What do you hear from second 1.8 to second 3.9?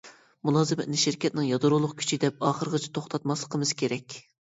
كۈچى دەپ ئاخىرىغىچە توختاتماسلىقىمىز